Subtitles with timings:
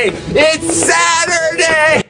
[0.00, 0.16] Saturday!
[0.34, 2.06] It's Saturday!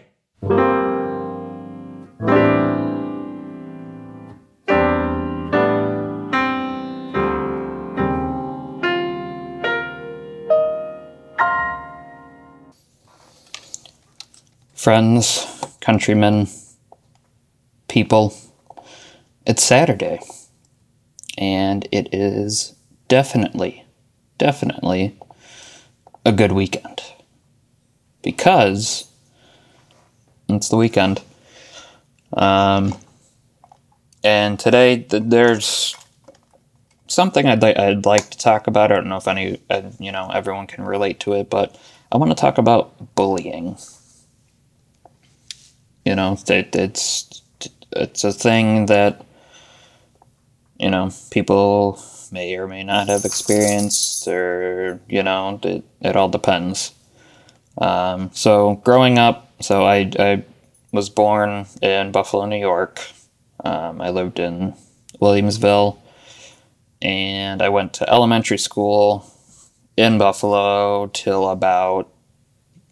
[14.75, 15.47] friends,
[15.81, 16.49] countrymen,
[17.89, 18.35] people.
[19.47, 20.21] It's Saturday.
[21.37, 22.75] And it is
[23.09, 23.85] definitely,
[24.39, 25.19] definitely
[26.25, 27.03] a good weekend.
[28.23, 29.09] Because
[30.49, 31.23] it's the weekend.
[32.33, 32.97] Um,
[34.25, 35.97] and today th- there's
[37.09, 38.93] something I'd, li- I'd like to talk about.
[38.93, 41.79] I don't know if any, uh, you know, everyone can relate to it, but
[42.13, 43.77] I want to talk about bullying
[46.05, 47.43] you know it, it's
[47.93, 49.25] it's a thing that
[50.79, 52.01] you know people
[52.33, 56.93] may or may not have experienced or you know it, it all depends
[57.81, 60.45] um, so growing up so I, I
[60.93, 63.01] was born in buffalo new york
[63.65, 64.75] um, i lived in
[65.21, 65.99] williamsville
[67.03, 69.27] and i went to elementary school
[69.97, 72.11] in buffalo till about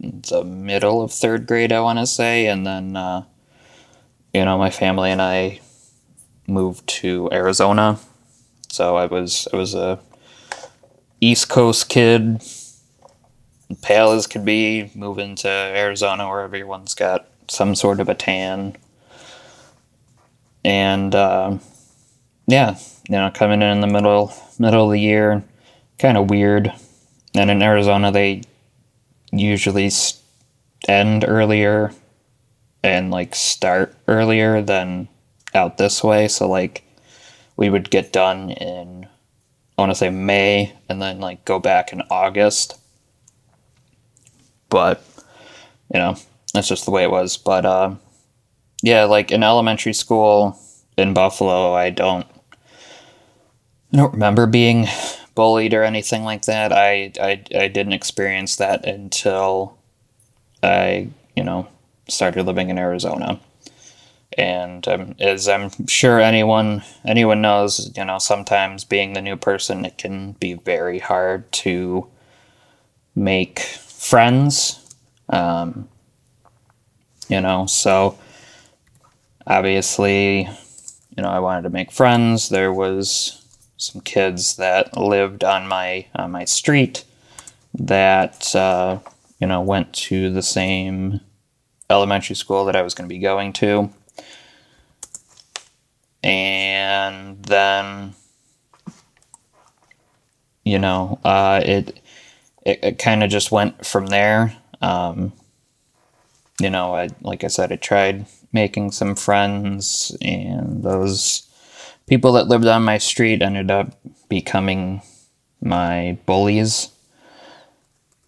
[0.00, 3.24] the middle of third grade, I want to say, and then uh,
[4.32, 5.60] you know my family and I
[6.46, 7.98] moved to Arizona.
[8.70, 9.98] So I was I was a
[11.20, 12.42] East Coast kid,
[13.82, 18.76] pale as could be, moving to Arizona where everyone's got some sort of a tan,
[20.64, 21.58] and uh,
[22.46, 25.42] yeah, you know, coming in in the middle middle of the year,
[25.98, 26.72] kind of weird.
[27.34, 28.42] And in Arizona, they
[29.30, 29.90] usually
[30.88, 31.92] end earlier
[32.82, 35.08] and like start earlier than
[35.54, 36.28] out this way.
[36.28, 36.84] So like
[37.56, 39.06] we would get done in
[39.76, 42.78] I want to say May and then like go back in August.
[44.68, 45.02] But
[45.92, 46.16] you know,
[46.52, 47.36] that's just the way it was.
[47.36, 47.94] But uh,
[48.82, 50.58] yeah, like in elementary school
[50.96, 52.26] in Buffalo, I don't
[53.92, 54.86] I don't remember being
[55.34, 56.72] bullied or anything like that.
[56.72, 59.78] I, I, I didn't experience that until
[60.62, 61.68] I, you know,
[62.08, 63.40] started living in Arizona.
[64.36, 69.84] And um, as I'm sure anyone anyone knows, you know, sometimes being the new person,
[69.84, 72.06] it can be very hard to
[73.14, 73.60] make
[73.98, 74.94] friends.
[75.28, 75.88] Um,
[77.28, 78.16] you know, so
[79.46, 80.48] obviously,
[81.16, 82.48] you know, I wanted to make friends.
[82.48, 83.44] There was
[83.76, 87.04] some kids that lived on my on my street
[87.74, 89.00] that uh,
[89.40, 91.20] you know went to the same
[91.90, 93.90] elementary school that I was going to be going to,
[96.22, 98.14] and then
[100.64, 102.00] you know uh, it
[102.68, 104.54] it, it kind of just went from there.
[104.82, 105.32] Um,
[106.60, 111.48] you know, I like I said, I tried making some friends, and those
[112.06, 113.98] people that lived on my street ended up
[114.28, 115.00] becoming
[115.62, 116.90] my bullies.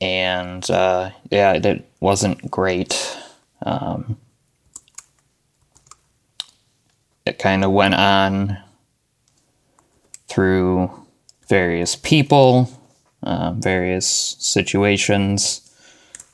[0.00, 3.18] And uh, yeah, it wasn't great.
[3.62, 4.16] Um,
[7.26, 8.56] it kind of went on
[10.28, 10.90] through
[11.48, 12.70] various people,
[13.22, 15.66] uh, various situations.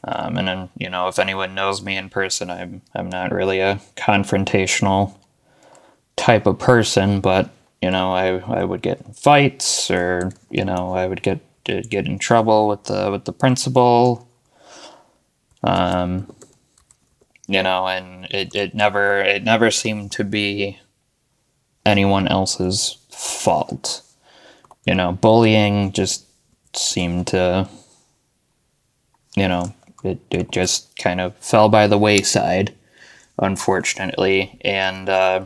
[0.04, 3.60] Um, and then, you know, if anyone knows me in person, I'm I'm not really
[3.60, 5.16] a confrontational
[6.16, 7.50] type of person, but
[7.82, 12.06] you know, I, I would get in fights or you know, I would get get
[12.06, 14.28] in trouble with the with the principal.
[15.62, 16.32] Um,
[17.48, 20.78] you know, and it, it never it never seemed to be
[21.84, 24.02] anyone else's fault.
[24.84, 26.25] You know, bullying just
[26.78, 27.68] seemed to
[29.36, 32.74] you know, it, it just kind of fell by the wayside,
[33.38, 34.58] unfortunately.
[34.62, 35.44] And uh,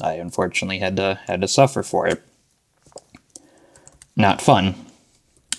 [0.00, 2.22] I unfortunately had to had to suffer for it.
[4.14, 4.74] Not fun.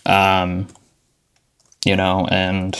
[0.05, 0.67] Um,
[1.83, 2.75] you know, and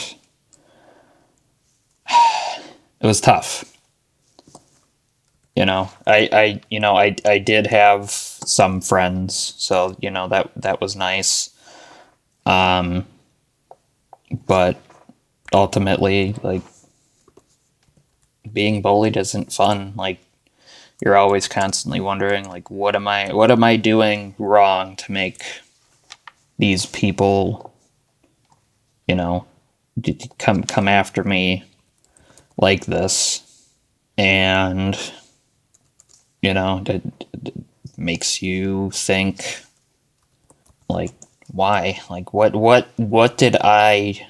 [2.08, 3.64] it was tough.
[5.56, 10.28] You know, I, I you know, I, I did have some friends, so you know
[10.28, 11.50] that that was nice.
[12.46, 13.06] Um,
[14.46, 14.80] but
[15.52, 16.62] ultimately, like
[18.50, 19.92] being bullied isn't fun.
[19.96, 20.20] Like
[21.02, 25.42] you're always constantly wondering like what am i what am i doing wrong to make
[26.58, 27.74] these people
[29.06, 29.46] you know
[30.38, 31.64] come come after me
[32.58, 33.42] like this
[34.16, 35.12] and
[36.42, 37.02] you know that
[37.96, 39.62] makes you think
[40.88, 41.12] like
[41.56, 44.26] why like what what what did i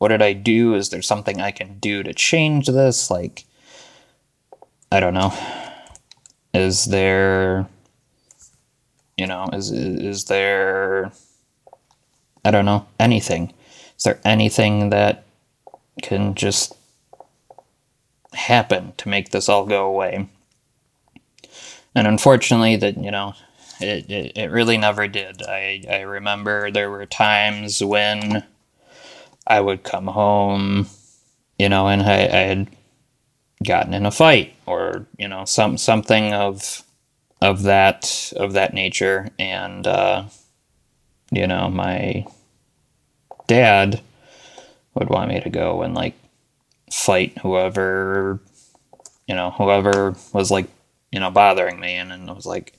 [0.00, 0.74] what did I do?
[0.74, 3.10] Is there something I can do to change this?
[3.10, 3.44] Like,
[4.90, 5.34] I don't know.
[6.54, 7.68] Is there,
[9.18, 11.12] you know, is is there,
[12.46, 13.52] I don't know, anything?
[13.98, 15.24] Is there anything that
[16.02, 16.74] can just
[18.32, 20.30] happen to make this all go away?
[21.94, 23.34] And unfortunately, that you know,
[23.80, 25.42] it, it, it really never did.
[25.42, 28.44] I, I remember there were times when
[29.46, 30.86] I would come home,
[31.58, 32.68] you know, and I, I had
[33.64, 36.84] gotten in a fight or, you know, some something of
[37.42, 40.24] of that of that nature and uh,
[41.30, 42.26] you know, my
[43.46, 44.00] dad
[44.94, 46.14] would want me to go and like
[46.92, 48.40] fight whoever
[49.26, 50.68] you know, whoever was like,
[51.12, 52.74] you know, bothering me and, and I was like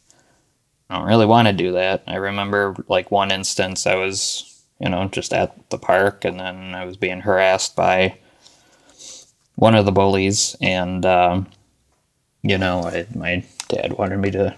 [0.91, 2.03] I don't really want to do that.
[2.05, 6.75] I remember like one instance I was, you know, just at the park and then
[6.75, 8.17] I was being harassed by
[9.55, 11.47] one of the bullies and um,
[12.41, 14.57] you know, I, my dad wanted me to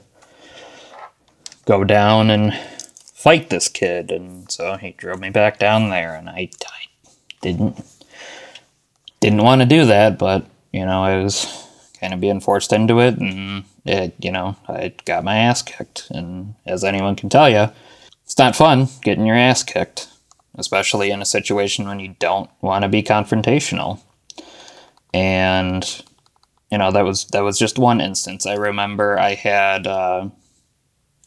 [1.65, 2.51] go down and
[2.97, 6.87] fight this kid and so he drove me back down there and I, I
[7.41, 7.79] didn't
[9.19, 11.67] didn't want to do that, but you know, I was
[12.03, 16.11] kind of being forced into it, and it, you know, I got my ass kicked.
[16.11, 17.69] And as anyone can tell you,
[18.25, 20.09] it's not fun getting your ass kicked,
[20.55, 24.01] especially in a situation when you don't want to be confrontational.
[25.13, 26.03] And
[26.69, 28.45] you know, that was that was just one instance.
[28.45, 30.27] I remember I had uh,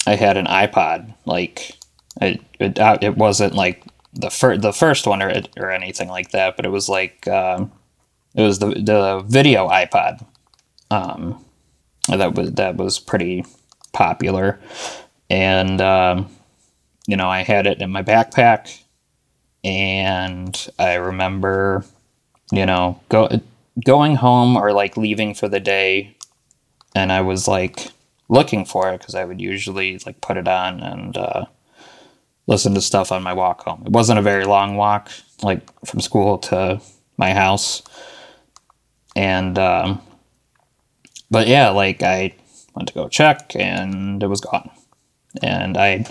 [0.07, 1.73] I had an iPod, like
[2.21, 3.83] it it, uh, it wasn't like
[4.13, 7.27] the first the first one or or anything like that, but it was like.
[7.27, 7.73] Um,
[8.37, 10.25] it was the the video iPod,
[10.91, 11.45] um,
[12.09, 13.45] that was that was pretty
[13.93, 14.61] popular,
[15.31, 16.29] and um,
[17.07, 18.81] you know I had it in my backpack,
[19.65, 21.85] and I remember,
[22.53, 23.29] you know, go
[23.85, 26.17] going home or like leaving for the day,
[26.95, 27.89] and I was like
[28.29, 31.47] looking for it because I would usually like put it on and uh,
[32.47, 33.83] listen to stuff on my walk home.
[33.87, 35.11] It wasn't a very long walk,
[35.43, 36.81] like from school to
[37.17, 37.83] my house,
[39.17, 40.01] and um,
[41.31, 42.35] but yeah, like I
[42.75, 44.71] went to go check and it was gone.
[45.43, 46.07] And I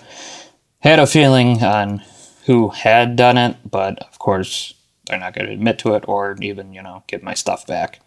[0.79, 2.03] had a feeling on
[2.45, 4.73] who had done it, but of course
[5.07, 7.99] they're not going to admit to it or even, you know, give my stuff back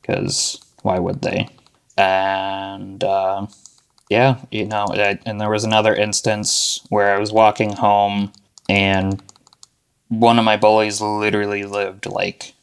[0.00, 1.48] because why would they?
[1.96, 3.46] And uh,
[4.10, 8.32] yeah, you know, and there was another instance where I was walking home
[8.68, 9.22] and
[10.08, 12.54] one of my bullies literally lived like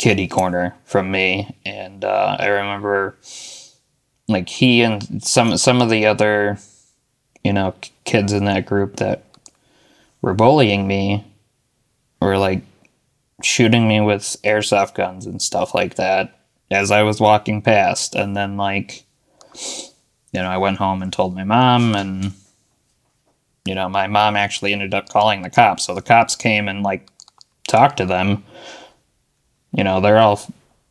[0.00, 3.18] kitty corner from me, and uh, I remember
[4.28, 6.58] like he and some some of the other
[7.44, 7.74] you know
[8.04, 9.24] kids in that group that
[10.22, 11.26] were bullying me
[12.18, 12.62] were like
[13.42, 18.34] shooting me with airsoft guns and stuff like that as I was walking past, and
[18.34, 19.04] then like
[20.32, 22.32] you know I went home and told my mom and.
[23.66, 25.84] You know, my mom actually ended up calling the cops.
[25.84, 27.06] So the cops came and like
[27.68, 28.42] talked to them
[29.72, 30.40] you know, they're all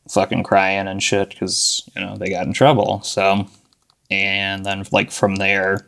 [0.09, 3.01] fucking crying and shit because, you know, they got in trouble.
[3.01, 3.47] So,
[4.09, 5.87] and then, like, from there,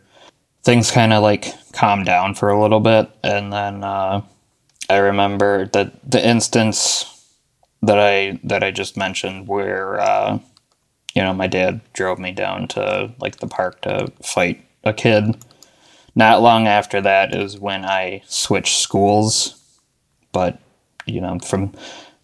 [0.63, 3.09] things kind of like calmed down for a little bit.
[3.23, 4.21] And then, uh,
[4.91, 7.05] I remember that the instance
[7.81, 10.39] that I that I just mentioned where uh,
[11.15, 15.37] you know my dad drove me down to like the park to fight a kid.
[16.13, 19.57] Not long after that is when I switched schools,
[20.33, 20.59] but
[21.05, 21.73] you know from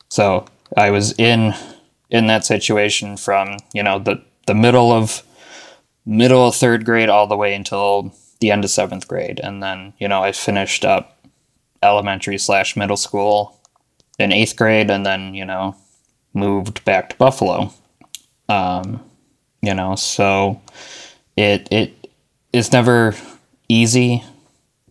[0.10, 0.46] so
[0.76, 1.54] I was in
[2.10, 5.24] in that situation from you know the the middle of
[6.06, 9.94] middle of third grade all the way until the end of seventh grade, and then
[10.00, 11.20] you know I finished up
[11.84, 13.60] elementary slash middle school
[14.20, 15.76] in eighth grade, and then you know
[16.34, 17.74] moved back to Buffalo.
[18.50, 19.04] Um,
[19.62, 20.62] you know, so
[21.36, 22.08] it it
[22.54, 23.16] is never
[23.70, 24.24] easy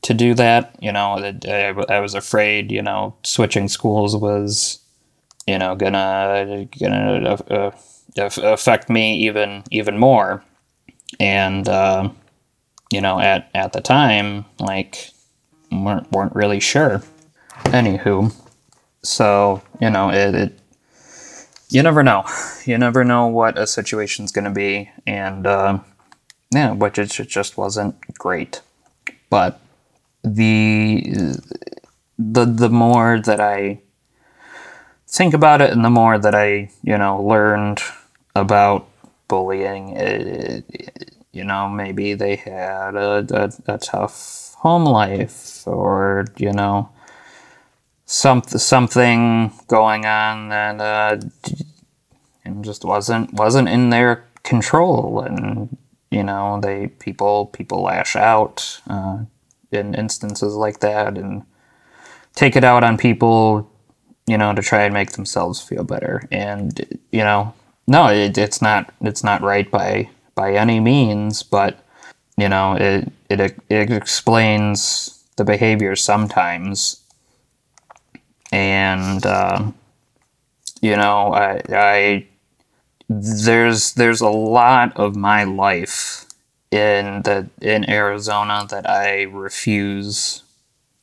[0.03, 0.77] to do that.
[0.81, 1.19] You know,
[1.49, 2.71] I, I was afraid.
[2.71, 4.81] You know, switching schools was
[5.47, 7.71] you know gonna gonna uh,
[8.17, 10.43] affect me even even more.
[11.21, 12.11] And uh,
[12.91, 15.11] you know at at the time like
[15.71, 17.03] weren't weren't really sure.
[17.67, 18.35] Anywho
[19.07, 20.59] so you know it, it
[21.69, 22.25] you never know.
[22.65, 24.91] You never know what a situation's gonna be.
[25.07, 25.79] And uh,
[26.51, 28.61] yeah which it just wasn't great.
[29.31, 29.61] But
[30.25, 31.37] the
[32.19, 33.81] the the more that I
[35.17, 37.81] think about it, and the more that I, you know, learned
[38.35, 38.87] about
[39.29, 46.27] bullying, it, it, you know, maybe they had a, a, a tough home life, or
[46.37, 46.91] you know,
[48.05, 51.17] some something going on that uh,
[52.45, 55.77] and just wasn't wasn't in their control, and
[56.11, 59.19] you know they people people lash out uh,
[59.73, 61.43] in instances like that and
[62.35, 63.71] take it out on people,
[64.27, 67.55] you know, to try and make themselves feel better, and you know,
[67.87, 71.85] no, it, it's not it's not right by by any means, but
[72.37, 77.01] you know, it it it explains the behavior sometimes.
[78.53, 79.73] And uh,
[80.81, 82.27] you know, I, I
[83.09, 86.27] there's there's a lot of my life
[86.71, 90.43] in the in Arizona that I refuse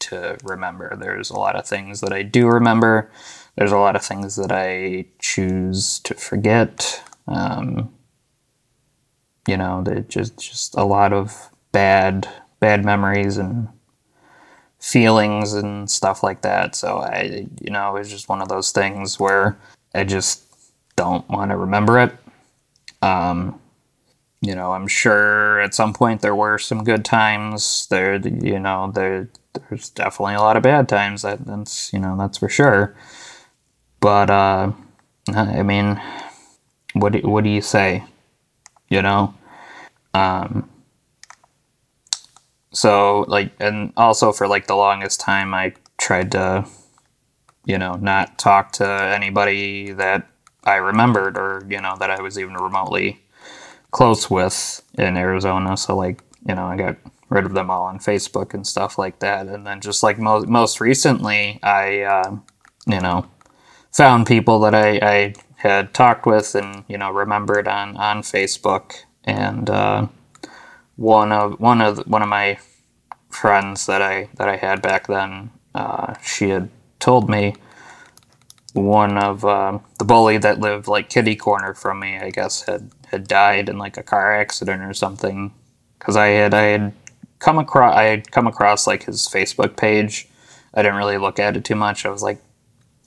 [0.09, 0.95] to remember.
[0.95, 3.09] There's a lot of things that I do remember.
[3.55, 7.03] There's a lot of things that I choose to forget.
[7.27, 7.93] Um,
[9.47, 12.27] you know, just just a lot of bad
[12.59, 13.67] bad memories and
[14.79, 16.75] feelings and stuff like that.
[16.75, 19.57] So I, you know, it's just one of those things where
[19.93, 20.43] I just
[20.95, 22.15] don't want to remember it.
[23.01, 23.59] Um,
[24.41, 27.87] you know, I'm sure at some point there were some good times.
[27.89, 31.21] There, you know, there there's definitely a lot of bad times.
[31.21, 32.95] That, that's you know that's for sure.
[33.99, 34.71] But uh,
[35.33, 36.01] I mean,
[36.93, 38.03] what do, what do you say?
[38.89, 39.33] You know,
[40.13, 40.69] um,
[42.73, 46.65] so like and also for like the longest time i tried to
[47.65, 50.27] you know not talk to anybody that
[50.65, 53.21] i remembered or you know that i was even remotely
[53.91, 56.97] close with in arizona so like you know i got
[57.33, 60.47] rid of them all on facebook and stuff like that and then just like most
[60.47, 62.35] most recently i uh,
[62.87, 63.25] you know
[63.91, 69.03] found people that I, I had talked with and you know remembered on on facebook
[69.23, 70.07] and uh,
[70.95, 72.57] one of one of one of my
[73.29, 77.55] friends that I that I had back then, uh, she had told me
[78.73, 82.91] one of uh, the bully that lived like kitty corner from me, I guess, had
[83.07, 85.53] had died in like a car accident or something.
[85.99, 86.93] Because I had I had
[87.43, 90.29] come across I had come across like his Facebook page.
[90.73, 92.05] I didn't really look at it too much.
[92.05, 92.41] I was like,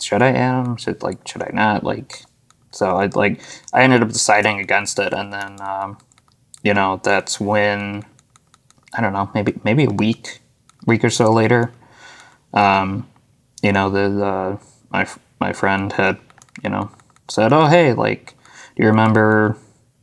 [0.00, 0.76] should I add him?
[0.76, 1.84] Should like should I not?
[1.84, 2.22] Like,
[2.70, 3.40] so I like
[3.72, 5.98] I ended up deciding against it, and then um,
[6.62, 8.04] you know, that's when
[8.94, 10.40] I don't know, maybe maybe a week,
[10.86, 11.72] week or so later,
[12.52, 13.08] um,
[13.62, 14.58] you know, the, the
[14.90, 15.08] my
[15.40, 16.18] my friend had
[16.62, 16.90] you know
[17.28, 18.34] said, "Oh, hey, like,
[18.76, 19.56] do you remember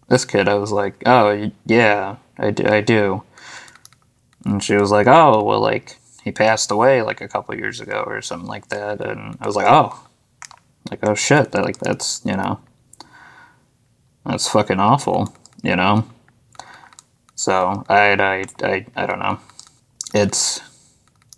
[0.09, 3.23] this kid?" I was like, "Oh, yeah, I do." I do.
[4.45, 8.03] And she was like, "Oh, well, like he passed away like a couple years ago
[8.05, 10.07] or something like that." And I was like, "Oh,
[10.89, 12.59] like oh shit, that like that's you know,
[14.25, 15.33] that's fucking awful,"
[15.63, 16.05] you know.
[17.35, 19.39] So I, I, I, I don't know.
[20.13, 20.61] It's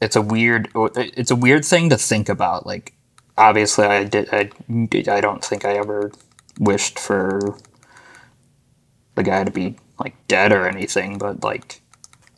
[0.02, 2.66] it's a weird it's a weird thing to think about.
[2.66, 2.94] Like
[3.38, 6.12] obviously, I did I, I don't think I ever
[6.60, 7.58] wished for
[9.16, 11.82] the guy to be like dead or anything, but like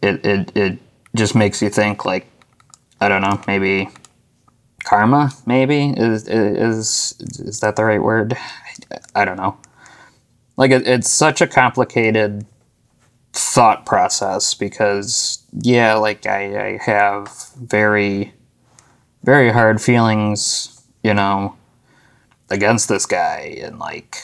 [0.08, 0.80] it it it
[1.16, 2.28] just makes you think like
[3.00, 3.90] I don't know maybe
[4.84, 8.36] karma maybe is is is that the right word?
[9.16, 9.58] I don't know.
[10.56, 12.46] Like it, it's such a complicated
[13.34, 18.34] thought process because yeah like I, I have very
[19.24, 21.56] very hard feelings you know
[22.50, 24.18] against this guy and like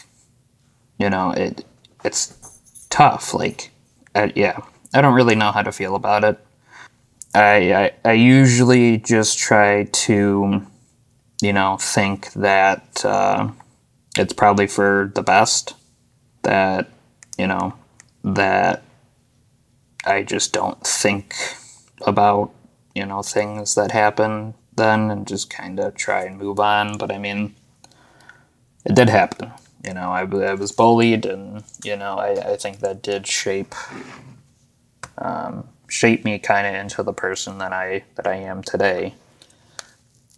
[0.98, 1.64] you know it
[2.04, 2.36] it's
[2.90, 3.70] tough like
[4.16, 4.60] I, yeah
[4.94, 6.40] i don't really know how to feel about it
[7.36, 10.66] I, I i usually just try to
[11.42, 13.50] you know think that uh,
[14.18, 15.76] it's probably for the best
[16.44, 16.90] that
[17.38, 17.74] you know
[18.24, 18.84] that
[20.06, 21.36] I just don't think
[22.06, 22.52] about
[22.96, 26.98] you know things that happen then and just kind of try and move on.
[26.98, 27.56] But I mean,
[28.86, 29.52] it did happen.
[29.86, 33.76] You know, I, I was bullied, and you know, I, I think that did shape
[35.18, 39.14] um, shape me kind of into the person that I that I am today.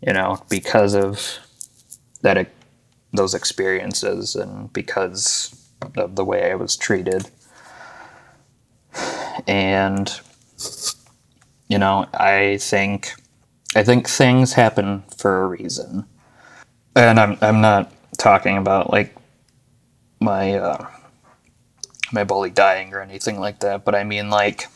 [0.05, 1.39] You know, because of
[2.21, 2.49] that
[3.13, 5.55] those experiences and because
[5.95, 7.29] of the way I was treated
[9.47, 10.19] and
[11.67, 13.13] you know, I think
[13.75, 16.05] I think things happen for a reason,
[16.95, 19.15] and I'm I'm not talking about like
[20.19, 20.87] my uh,
[22.11, 24.67] my bully dying or anything like that, but I mean like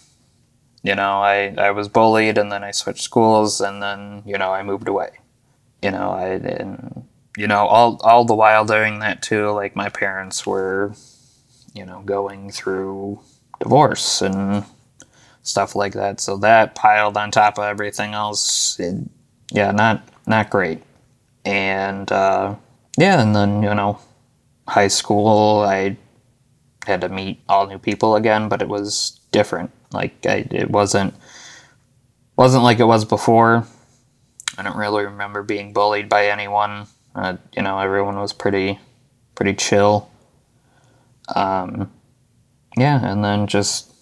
[0.83, 4.51] you know I I was bullied and then I switched schools and then you know
[4.53, 5.11] I moved away,
[5.81, 7.05] you know I and
[7.37, 10.93] you know all all the while doing that too like my parents were
[11.73, 13.19] you know going through
[13.59, 14.63] divorce and
[15.43, 16.19] stuff like that.
[16.19, 18.95] So that piled on top of everything else, it,
[19.51, 20.81] yeah, not not great.
[21.45, 22.55] And uh,
[22.97, 23.99] yeah, and then you know,
[24.67, 25.97] high school, I
[26.89, 29.71] had to meet all new people again, but it was different.
[29.93, 31.13] Like I, it wasn't
[32.35, 33.65] wasn't like it was before.
[34.57, 36.87] I don't really remember being bullied by anyone.
[37.15, 38.79] Uh, you know, everyone was pretty
[39.35, 40.09] pretty chill.
[41.35, 41.91] Um,
[42.77, 43.93] yeah, and then just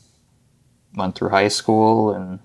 [0.95, 2.39] went through high school and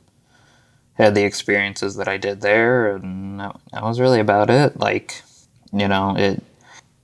[0.95, 4.79] had the experiences that I did there, and that, that was really about it.
[4.79, 5.23] Like,
[5.73, 6.43] you know, it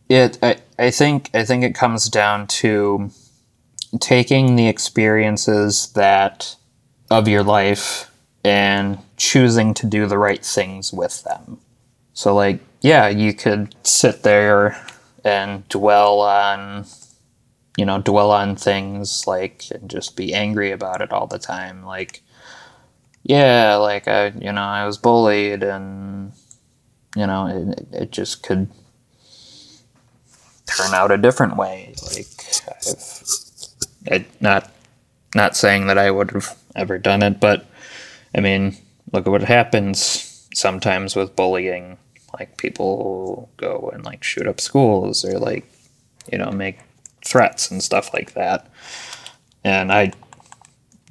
[0.09, 3.11] it I, I think I think it comes down to
[4.01, 6.57] taking the experiences that
[7.11, 8.11] of your life
[8.45, 11.59] and choosing to do the right things with them.
[12.13, 14.81] So like, yeah, you could sit there
[15.25, 16.87] and dwell on
[17.79, 21.85] you know, dwell on things like and just be angry about it all the time.
[21.85, 22.23] Like,
[23.23, 26.33] yeah, like I, you know, I was bullied and,
[27.15, 28.69] you know, it, it just could
[30.67, 31.95] turn out a different way.
[32.03, 32.27] Like,
[32.67, 33.48] I've,
[34.11, 34.71] I, not,
[35.35, 37.67] not saying that I would have ever done it, but
[38.35, 38.77] I mean,
[39.13, 41.99] look at what happens sometimes with bullying.
[42.39, 45.71] Like, people go and like shoot up schools or like,
[46.31, 46.79] you know, make
[47.25, 48.71] threats and stuff like that.
[49.65, 50.13] And I,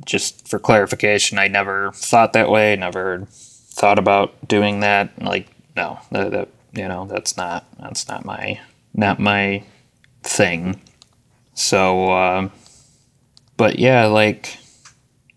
[0.06, 5.22] just for clarification, I never thought that way, never thought about doing that.
[5.22, 8.60] Like, no, that, that you know, that's not that's not my
[8.94, 9.64] not my
[10.24, 10.82] thing.
[11.54, 12.50] So, uh,
[13.58, 14.58] but yeah, like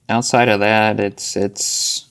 [0.09, 2.09] outside of that, it's it's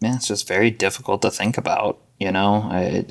[0.00, 1.98] man, it's just very difficult to think about.
[2.18, 3.06] You know, I,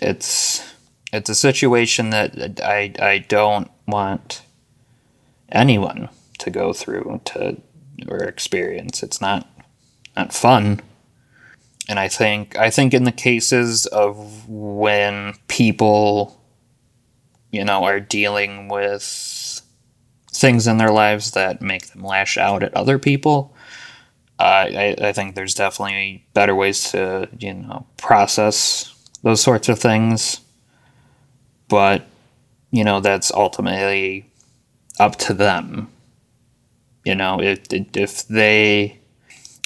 [0.00, 0.74] it's
[1.12, 4.42] it's a situation that I I don't want
[5.50, 7.60] anyone to go through to
[8.06, 9.02] or experience.
[9.02, 9.48] It's not
[10.16, 10.80] not fun.
[11.88, 16.40] And I think I think in the cases of when people
[17.50, 19.02] you know are dealing with
[20.38, 23.54] things in their lives that make them lash out at other people,
[24.38, 29.78] uh, I, I think there's definitely better ways to you know process those sorts of
[29.78, 30.40] things.
[31.68, 32.06] But
[32.70, 34.30] you know that's ultimately
[35.00, 35.90] up to them.
[37.04, 39.00] You know if if they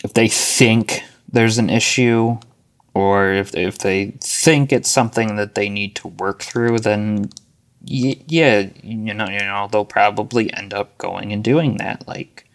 [0.04, 2.38] if they think there's an issue
[2.94, 7.30] or if if they think it's something that they need to work through then
[7.84, 12.48] yeah you know you know they'll probably end up going and doing that like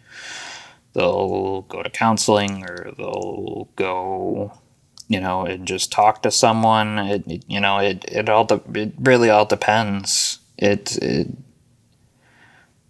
[0.93, 4.51] they'll go to counseling or they'll go
[5.07, 6.99] you know, and just talk to someone.
[6.99, 10.39] It, it you know, it it all de- it really all depends.
[10.57, 11.27] It, it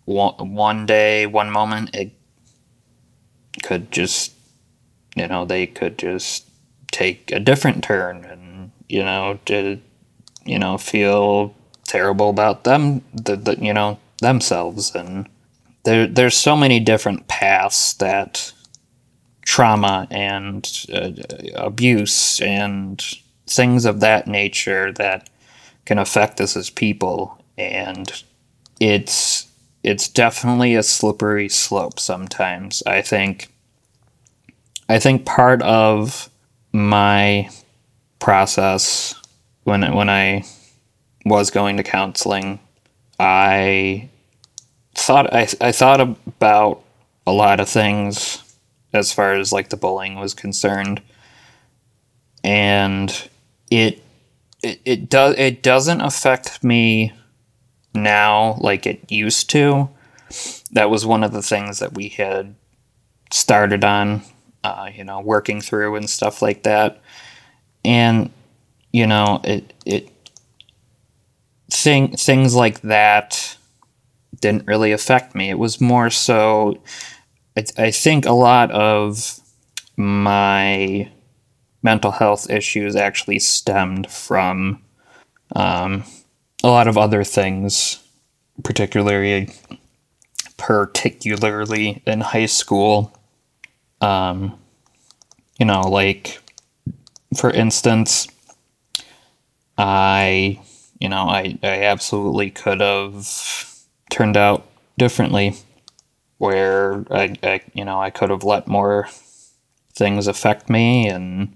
[0.05, 2.11] one, one day, one moment, it
[3.61, 4.33] could just,
[5.15, 6.47] you know, they could just
[6.91, 9.77] take a different turn and you know to
[10.45, 11.53] you know feel
[11.87, 14.93] terrible about them the, the you know themselves.
[14.93, 15.27] And
[15.83, 18.51] there there's so many different paths that
[19.43, 21.11] trauma and uh,
[21.55, 23.01] abuse and
[23.47, 25.29] things of that nature that
[25.85, 27.41] can affect us as people.
[27.57, 28.11] And
[28.79, 29.47] it's
[29.83, 32.83] it's definitely a slippery slope sometimes.
[32.85, 33.49] I think
[34.89, 36.29] i think part of
[36.71, 37.49] my
[38.19, 39.15] process
[39.63, 40.43] when when i
[41.29, 42.59] was going to counseling
[43.19, 44.09] i
[44.95, 46.83] thought i, I thought about
[47.25, 48.43] a lot of things
[48.93, 51.01] as far as like the bullying was concerned.
[52.43, 53.29] And
[53.69, 54.03] it
[54.63, 57.13] it, it does it doesn't affect me
[57.93, 59.89] now like it used to.
[60.71, 62.55] That was one of the things that we had
[63.31, 64.21] started on
[64.63, 67.01] uh, you know working through and stuff like that.
[67.83, 68.31] And
[68.93, 70.16] you know it it
[71.83, 73.57] thing things like that
[74.39, 76.79] didn't really affect me it was more so
[77.57, 79.39] I, I think a lot of
[79.97, 81.09] my
[81.81, 84.81] mental health issues actually stemmed from
[85.55, 86.03] um,
[86.63, 88.03] a lot of other things,
[88.63, 89.49] particularly
[90.57, 93.17] particularly in high school.
[94.01, 94.57] Um,
[95.59, 96.39] you know, like
[97.35, 98.27] for instance,
[99.77, 100.59] I
[100.99, 103.27] you know I I absolutely could have
[104.09, 105.55] turned out differently
[106.37, 109.07] where I, I you know I could have let more
[109.93, 111.55] things affect me and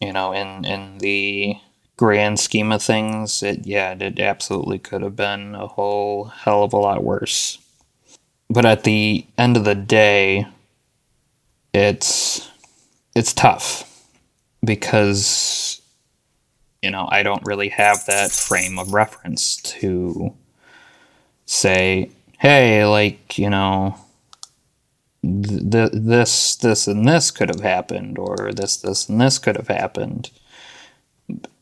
[0.00, 1.56] you know in in the
[1.96, 6.72] grand scheme of things it yeah it absolutely could have been a whole hell of
[6.72, 7.58] a lot worse.
[8.50, 10.46] But at the end of the day
[11.74, 12.48] it's
[13.14, 13.84] it's tough
[14.64, 15.77] because
[16.82, 20.34] you know I don't really have that frame of reference to
[21.46, 23.96] say, hey, like you know,
[25.22, 29.68] th- this, this, and this could have happened, or this, this, and this could have
[29.68, 30.30] happened,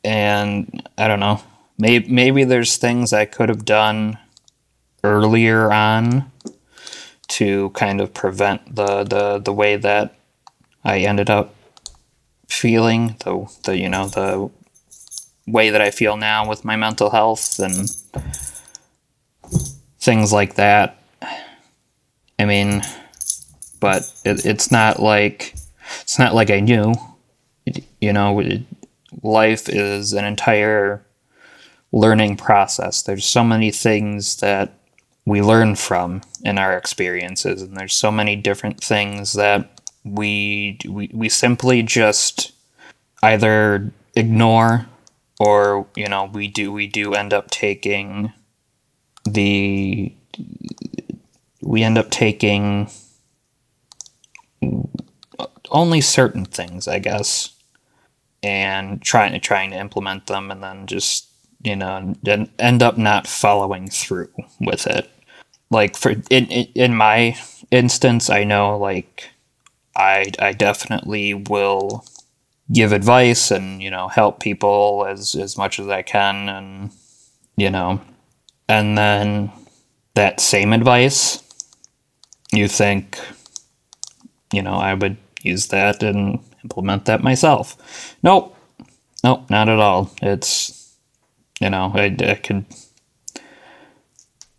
[0.05, 1.41] and I don't know.
[1.79, 4.19] Maybe maybe there's things I could have done
[5.05, 6.31] earlier on
[7.29, 10.15] to kind of prevent the the the way that
[10.85, 11.55] I ended up
[12.49, 14.51] feeling the the you know the
[15.47, 17.91] way that I feel now with my mental health and
[20.01, 20.99] things like that.
[22.39, 22.83] I mean,
[23.81, 25.55] but it, it's not like
[26.01, 26.95] it's not like I knew.
[27.65, 28.63] It, you know, it,
[29.23, 31.05] life is an entire
[31.93, 33.03] learning process.
[33.03, 34.75] There's so many things that
[35.25, 41.11] we learn from in our experiences, and there's so many different things that we we,
[41.13, 42.53] we simply just
[43.23, 44.87] either ignore
[45.41, 48.33] or you know we do we do end up taking
[49.25, 50.15] the
[51.63, 52.89] we end up taking
[55.71, 57.57] only certain things i guess
[58.43, 61.29] and trying to trying to implement them and then just
[61.63, 62.15] you know
[62.59, 65.11] end up not following through with it.
[65.71, 67.37] Like for in in my
[67.73, 69.31] instance i know like
[69.97, 72.05] i i definitely will
[72.73, 76.91] give advice and you know help people as as much as i can and
[77.57, 78.01] you know
[78.69, 79.51] and then
[80.15, 81.43] that same advice
[82.53, 83.19] you think
[84.53, 88.57] you know i would use that and implement that myself nope
[89.23, 90.97] nope not at all it's
[91.61, 92.65] you know i, I could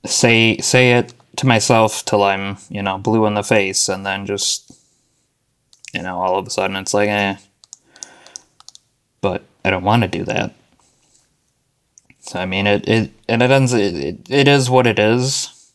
[0.06, 4.26] say say it to myself till I'm, you know, blue in the face and then
[4.26, 4.72] just
[5.94, 7.38] you know, all of a sudden it's like, eh.
[9.22, 10.54] But I don't want to do that.
[12.20, 15.72] So I mean it it and it ends it, it, it is what it is.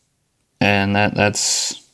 [0.59, 1.87] And that that's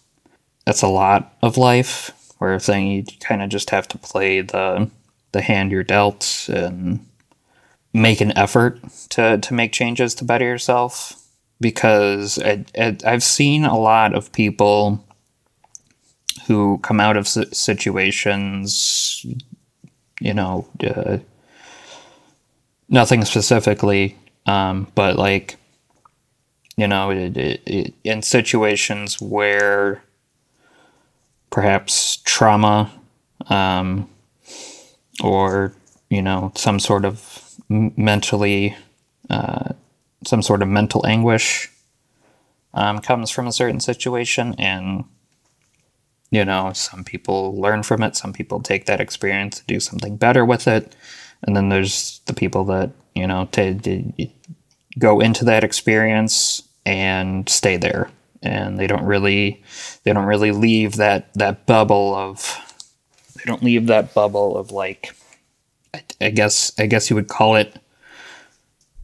[0.66, 4.90] that's a lot of life where thing you kind of just have to play the
[5.32, 7.06] the hand you're dealt and
[7.94, 11.20] make an effort to to make changes to better yourself
[11.62, 12.66] because I,
[13.04, 15.04] have seen a lot of people
[16.48, 19.26] who come out of situations,
[20.20, 21.18] you know, uh,
[22.90, 25.58] nothing specifically, um, but like,
[26.76, 30.02] you know, it, it, it, in situations where
[31.50, 32.92] perhaps trauma
[33.48, 34.10] um,
[35.24, 35.74] or,
[36.10, 38.76] you know, some sort of mentally
[39.30, 39.74] uh,
[40.26, 41.70] some sort of mental anguish
[42.74, 45.06] um, comes from a certain situation and
[46.32, 50.18] you know some people learn from it some people take that experience to do something
[50.18, 50.96] better with it
[51.44, 54.28] and then there's the people that you know to, to
[54.98, 58.10] go into that experience and stay there
[58.42, 59.62] and they don't really
[60.04, 62.58] they don't really leave that that bubble of
[63.36, 65.16] they don't leave that bubble of like
[65.94, 67.80] I, I guess I guess you would call it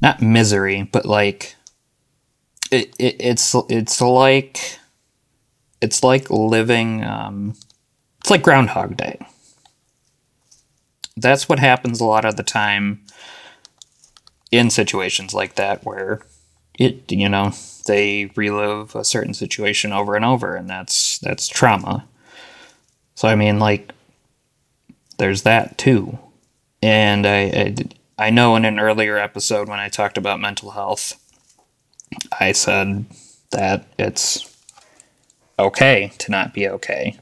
[0.01, 1.55] not misery, but like
[2.71, 4.79] it, it it's it's like
[5.81, 7.55] it's like living um,
[8.21, 9.19] it's like Groundhog Day.
[11.17, 13.01] That's what happens a lot of the time
[14.51, 16.21] in situations like that where
[16.77, 17.51] it you know
[17.87, 22.05] they relive a certain situation over and over and that's that's trauma.
[23.15, 23.91] So I mean like
[25.17, 26.19] there's that too.
[26.81, 27.75] And I, I
[28.17, 31.19] I know in an earlier episode when I talked about mental health,
[32.39, 33.05] I said
[33.51, 34.55] that it's
[35.59, 37.17] okay to not be okay.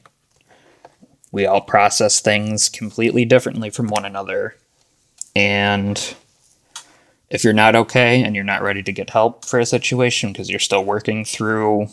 [1.33, 4.55] We all process things completely differently from one another.
[5.35, 6.15] And
[7.29, 10.49] if you're not okay and you're not ready to get help for a situation because
[10.49, 11.87] you're still working through,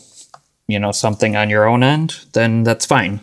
[0.67, 3.19] you know, something on your own end, then that's fine.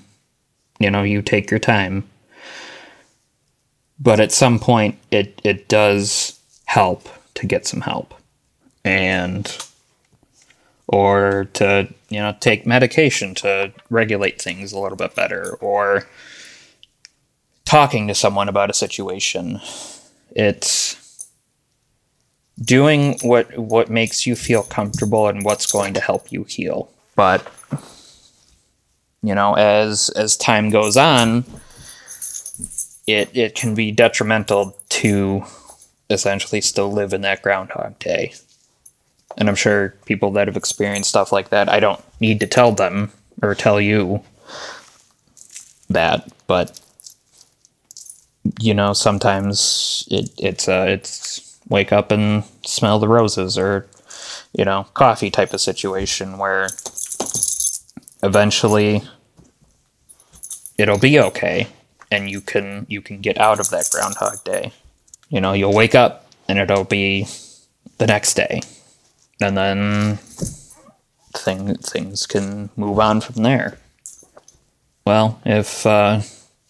[0.78, 2.04] You know, you take your time
[3.98, 8.14] but at some point it it does help to get some help
[8.85, 9.57] and
[10.87, 16.07] or to you know take medication to regulate things a little bit better or
[17.64, 19.61] talking to someone about a situation
[20.35, 21.29] it's
[22.61, 27.47] doing what what makes you feel comfortable and what's going to help you heal but
[29.23, 31.44] you know as as time goes on
[33.07, 35.44] it it can be detrimental to
[36.11, 38.35] essentially still live in that groundhog day.
[39.37, 42.73] And I'm sure people that have experienced stuff like that, I don't need to tell
[42.73, 44.23] them or tell you
[45.88, 46.81] that, but
[48.61, 53.87] you know, sometimes it, it's uh, it's wake up and smell the roses, or
[54.53, 56.69] you know, coffee type of situation where
[58.23, 59.03] eventually
[60.79, 61.69] it'll be okay,
[62.11, 64.73] and you can you can get out of that Groundhog Day.
[65.29, 67.27] You know, you'll wake up and it'll be
[67.99, 68.62] the next day,
[69.40, 70.18] and then
[71.35, 73.79] thing things can move on from there.
[75.05, 76.20] Well, if uh,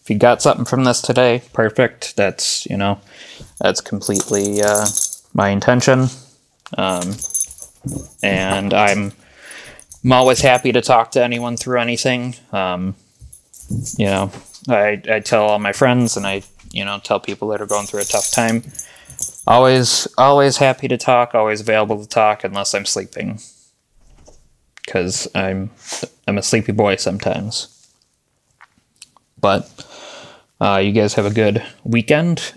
[0.01, 2.15] if you got something from this today, perfect.
[2.15, 2.99] That's you know,
[3.59, 4.87] that's completely uh,
[5.33, 6.07] my intention,
[6.77, 7.15] um,
[8.23, 9.11] and I'm
[10.03, 12.35] I'm always happy to talk to anyone through anything.
[12.53, 12.95] Um,
[13.97, 14.31] you know,
[14.67, 17.87] I I tell all my friends, and I you know tell people that are going
[17.87, 18.63] through a tough time.
[19.47, 21.33] Always, always happy to talk.
[21.33, 23.39] Always available to talk, unless I'm sleeping,
[24.85, 25.71] because I'm
[26.27, 27.75] I'm a sleepy boy sometimes.
[29.39, 29.69] But
[30.61, 32.53] uh, you guys have a good weekend.